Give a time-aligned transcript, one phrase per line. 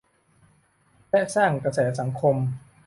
[1.09, 2.35] และสร้างกระแสสังคม